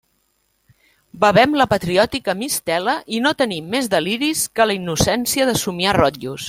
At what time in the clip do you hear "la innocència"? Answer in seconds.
4.71-5.51